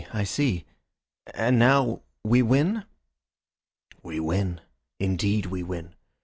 [0.13, 0.65] I see.
[1.35, 2.85] And now we win?"
[4.01, 4.61] "We win.
[4.99, 5.93] Indeed we win.